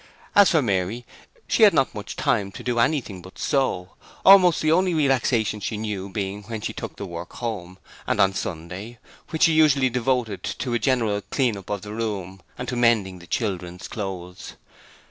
As 0.33 0.49
for 0.49 0.63
Mary, 0.63 1.05
she 1.47 1.61
had 1.61 1.75
not 1.75 1.93
much 1.93 2.15
time 2.15 2.51
to 2.53 2.63
do 2.63 2.79
anything 2.79 3.21
but 3.21 3.37
sew, 3.37 3.91
almost 4.25 4.59
the 4.63 4.71
only 4.71 4.95
relaxation 4.95 5.59
she 5.59 5.77
knew 5.77 6.09
being 6.09 6.41
when 6.45 6.59
she 6.61 6.73
took 6.73 6.95
the 6.95 7.05
work 7.05 7.33
home, 7.33 7.77
and 8.07 8.19
on 8.19 8.33
Sunday, 8.33 8.97
which 9.29 9.43
she 9.43 9.53
usually 9.53 9.91
devoted 9.91 10.41
to 10.43 10.73
a 10.73 10.79
general 10.79 11.21
clean 11.29 11.55
up 11.55 11.69
of 11.69 11.83
the 11.83 11.93
room, 11.93 12.41
and 12.57 12.67
to 12.69 12.75
mending 12.75 13.19
the 13.19 13.27
children's 13.27 13.87
clothes. 13.87 14.55